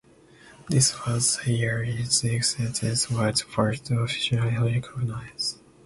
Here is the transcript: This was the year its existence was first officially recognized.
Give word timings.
This 0.67 1.05
was 1.05 1.37
the 1.45 1.51
year 1.53 1.83
its 1.83 2.23
existence 2.23 3.07
was 3.11 3.41
first 3.43 3.91
officially 3.91 4.57
recognized. 4.57 5.61